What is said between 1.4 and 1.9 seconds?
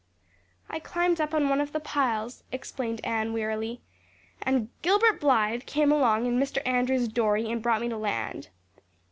one of the